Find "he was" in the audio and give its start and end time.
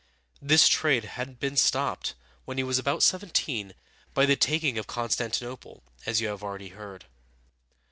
2.57-2.79